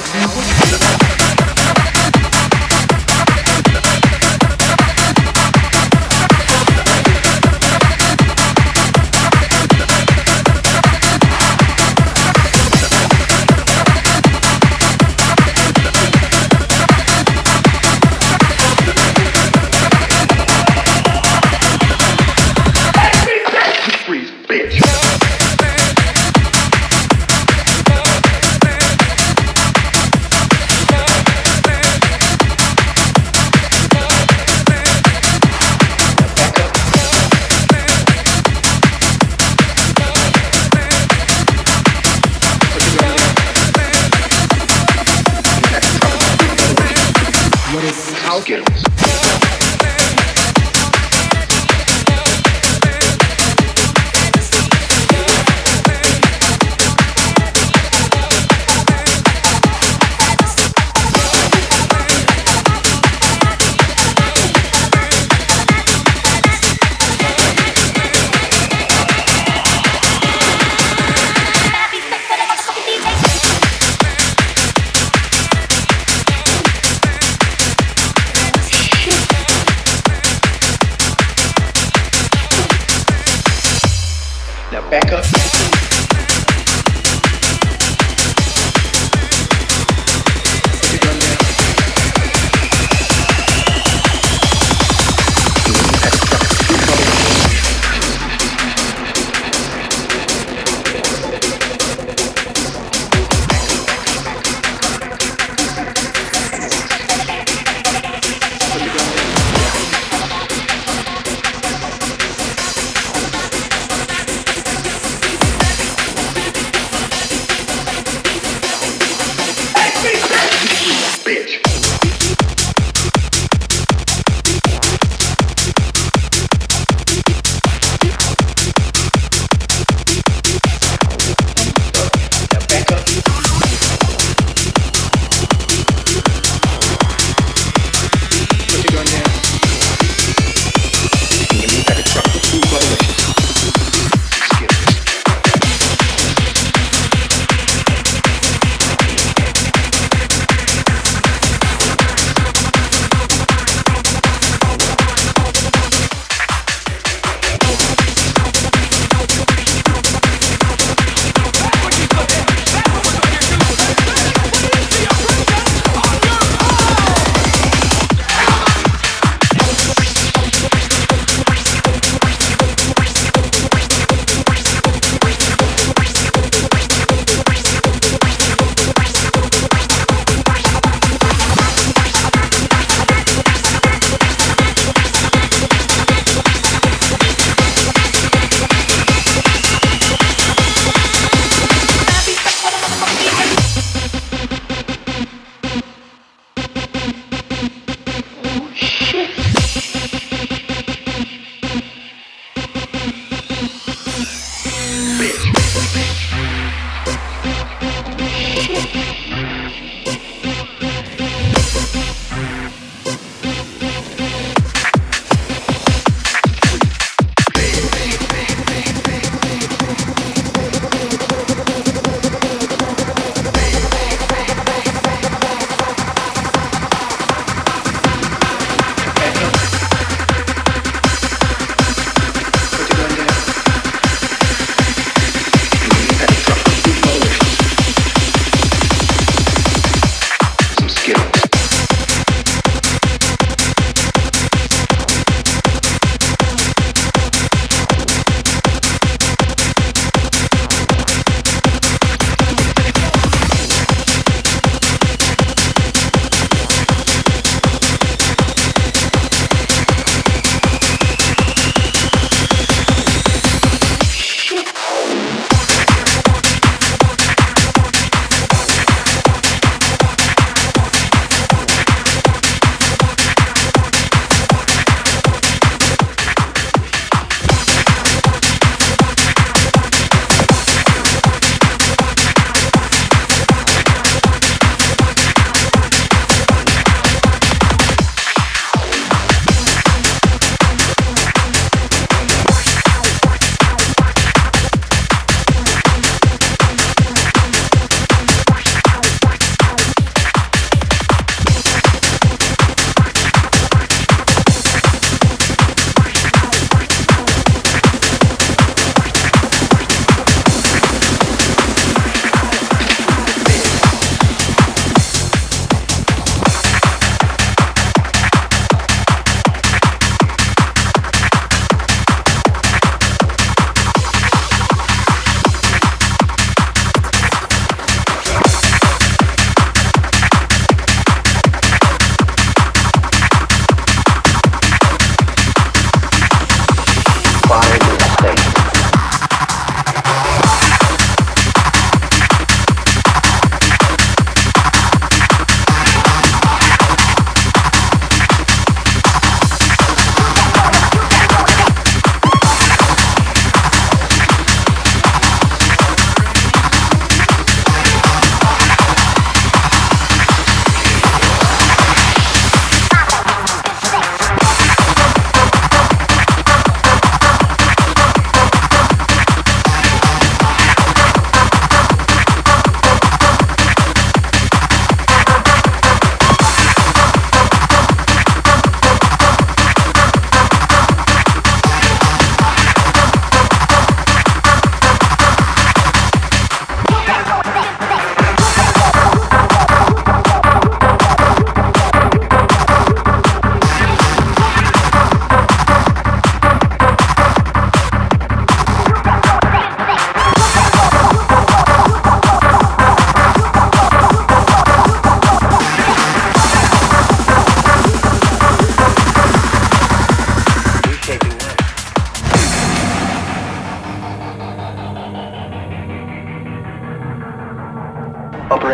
house 0.00 0.36
music? 0.36 0.67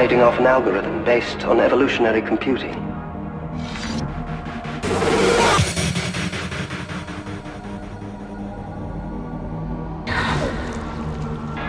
Operating 0.05 0.23
off 0.23 0.39
an 0.39 0.47
algorithm 0.47 1.03
based 1.03 1.47
on 1.47 1.61
evolutionary 1.61 2.21
computing. 2.21 2.75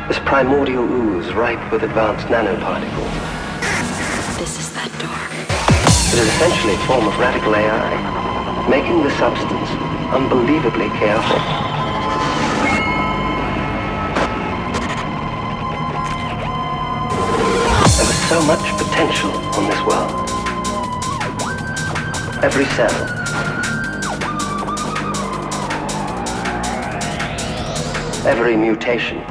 This 0.10 0.20
primordial 0.26 0.84
ooze 0.84 1.34
ripe 1.34 1.72
with 1.72 1.84
advanced 1.84 2.28
nanoparticles. 2.28 3.14
This 4.38 4.60
is 4.60 4.74
that 4.74 4.92
door. 5.00 5.16
It 6.12 6.20
is 6.20 6.28
essentially 6.36 6.74
a 6.74 6.88
form 6.88 7.08
of 7.08 7.18
radical 7.18 7.56
AI, 7.56 8.68
making 8.70 9.02
the 9.02 9.12
substance 9.18 9.70
unbelievably 10.14 10.90
chaotic. 11.00 11.75
So 18.36 18.46
much 18.46 18.78
potential 18.78 19.32
on 19.32 19.70
this 19.70 19.82
world. 19.86 20.30
Every 22.44 22.66
cell, 22.76 22.92
every 28.28 28.58
mutation. 28.58 29.24